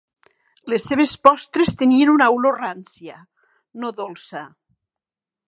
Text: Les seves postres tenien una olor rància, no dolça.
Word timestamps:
Les 0.71 0.87
seves 0.91 1.11
postres 1.27 1.73
tenien 1.81 2.13
una 2.15 2.31
olor 2.39 2.57
rància, 2.63 3.19
no 3.85 3.93
dolça. 4.01 4.45